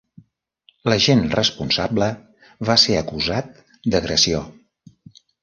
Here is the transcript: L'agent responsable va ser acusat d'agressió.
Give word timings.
L'agent 0.91 1.19
responsable 1.39 2.07
va 2.71 2.79
ser 2.85 2.97
acusat 3.03 3.53
d'agressió. 3.93 4.43